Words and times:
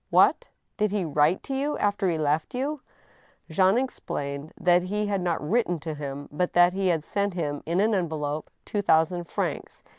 "What! 0.09 0.47
did 0.77 0.89
he 0.89 1.05
write 1.05 1.43
to 1.43 1.53
you 1.53 1.77
after 1.77 2.09
he 2.09 2.17
left 2.17 2.55
you?" 2.55 2.81
Jean 3.51 3.77
explained 3.77 4.51
that 4.59 4.81
he 4.81 5.05
had 5.05 5.21
not 5.21 5.47
written 5.47 5.79
to 5.81 5.93
him, 5.93 6.27
but 6.31 6.53
that 6.53 6.73
he 6.73 6.87
had 6.87 7.03
sent 7.03 7.35
him, 7.35 7.61
in 7.67 7.79
an 7.79 7.93
envelope, 7.93 8.49
two 8.65 8.81
thousand 8.81 9.25
francs. 9.25 9.83